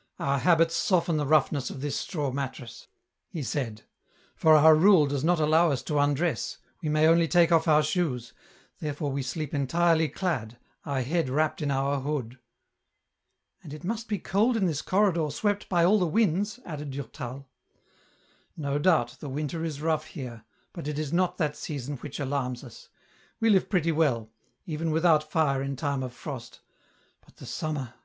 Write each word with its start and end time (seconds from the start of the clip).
"Our 0.20 0.38
habits 0.38 0.76
soften 0.76 1.16
the 1.16 1.26
roughness 1.26 1.68
of 1.68 1.80
this 1.80 1.96
straw 1.96 2.30
mattress," 2.30 2.86
u 3.32 3.42
290 3.42 3.42
EN 3.42 3.42
ROUTE. 3.42 3.42
he 3.42 3.42
said; 3.42 3.88
"for 4.36 4.54
our 4.54 4.76
rule 4.76 5.06
does 5.06 5.24
not 5.24 5.40
allow 5.40 5.72
us 5.72 5.82
to 5.82 5.98
undress, 5.98 6.58
we 6.80 6.88
may 6.88 7.08
only 7.08 7.26
take 7.26 7.50
off 7.50 7.66
our 7.66 7.82
shoes, 7.82 8.32
therefore 8.78 9.10
we 9.10 9.24
sleep 9.24 9.52
entirely 9.52 10.08
clad, 10.08 10.56
our 10.86 11.00
head 11.02 11.28
wrapped 11.28 11.60
in 11.60 11.72
our 11.72 12.00
hood."" 12.00 12.38
And 13.64 13.74
it 13.74 13.82
must 13.82 14.06
be 14.06 14.20
cold 14.20 14.56
in 14.56 14.66
this 14.66 14.82
corridor 14.82 15.28
swept 15.30 15.68
by 15.68 15.84
all 15.84 15.98
the 15.98 16.06
winds," 16.06 16.60
added 16.64 16.92
Durtal." 16.92 17.48
No 18.66 18.78
doubt 18.78 19.16
the 19.18 19.28
winter 19.28 19.64
is 19.64 19.82
rough 19.82 20.04
here, 20.06 20.44
but 20.72 20.86
it 20.86 20.96
is 20.96 21.12
not 21.12 21.38
that 21.38 21.56
season 21.56 21.96
which 21.96 22.20
alarms 22.20 22.62
us; 22.62 22.88
we 23.40 23.50
live 23.50 23.68
pretty 23.68 23.90
well, 23.90 24.30
even 24.64 24.92
without 24.92 25.28
fire 25.28 25.60
in 25.60 25.74
time 25.74 26.04
of 26.04 26.12
frost, 26.12 26.60
but 27.22 27.38
the 27.38 27.46
summer— 27.46 27.94